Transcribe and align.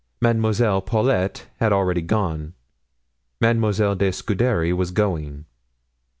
Mademoiselle 0.19 0.81
Paulet 0.81 1.45
had 1.59 1.71
already 1.71 2.01
gone; 2.01 2.55
Mademoiselle 3.39 3.93
de 3.93 4.11
Scudery 4.11 4.73
was 4.73 4.89
going. 4.89 5.45